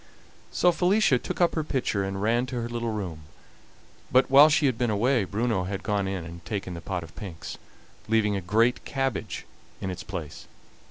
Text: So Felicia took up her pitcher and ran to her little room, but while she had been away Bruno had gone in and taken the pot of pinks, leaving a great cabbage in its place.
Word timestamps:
So 0.51 0.71
Felicia 0.71 1.19
took 1.19 1.39
up 1.41 1.53
her 1.53 1.63
pitcher 1.63 2.03
and 2.03 2.19
ran 2.23 2.47
to 2.47 2.55
her 2.59 2.67
little 2.67 2.89
room, 2.91 3.25
but 4.11 4.31
while 4.31 4.49
she 4.49 4.65
had 4.65 4.75
been 4.75 4.89
away 4.89 5.25
Bruno 5.25 5.65
had 5.65 5.83
gone 5.83 6.07
in 6.07 6.25
and 6.25 6.43
taken 6.43 6.73
the 6.73 6.81
pot 6.81 7.03
of 7.03 7.15
pinks, 7.15 7.59
leaving 8.07 8.35
a 8.35 8.41
great 8.41 8.83
cabbage 8.83 9.45
in 9.79 9.91
its 9.91 10.01
place. 10.01 10.47